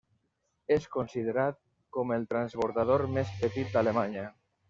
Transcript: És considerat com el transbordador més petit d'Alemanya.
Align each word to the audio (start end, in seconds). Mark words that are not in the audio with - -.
És 0.75 0.87
considerat 0.95 1.59
com 1.97 2.15
el 2.17 2.25
transbordador 2.33 3.05
més 3.19 3.37
petit 3.43 3.77
d'Alemanya. 3.77 4.27